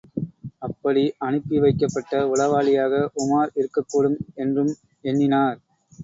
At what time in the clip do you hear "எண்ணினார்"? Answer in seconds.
5.03-5.59